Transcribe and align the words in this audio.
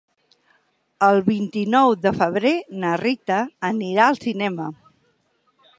El 1.07 1.19
vint-i-nou 1.27 1.93
de 2.07 2.13
febrer 2.21 2.55
na 2.85 2.97
Rita 3.05 3.39
anirà 3.73 4.07
al 4.09 4.21
cinema. 4.27 4.69